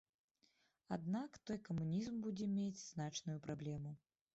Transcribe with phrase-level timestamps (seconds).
[0.97, 4.01] Аднак той камунізм будзе мець значную праблему.